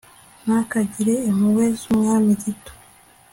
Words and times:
ntakagire 0.43 1.13
impuhwe 1.29 1.65
z,umwami 1.79 2.31
gito 2.41 2.71